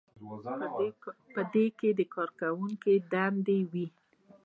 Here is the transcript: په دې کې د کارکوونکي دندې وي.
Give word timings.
په 1.33 1.41
دې 1.53 1.65
کې 1.79 1.89
د 1.99 2.01
کارکوونکي 2.15 2.93
دندې 3.11 3.59
وي. 3.71 3.87